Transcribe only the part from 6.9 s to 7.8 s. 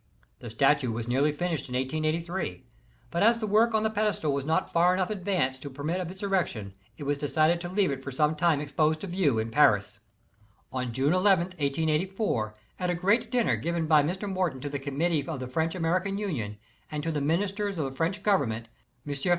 it was decided to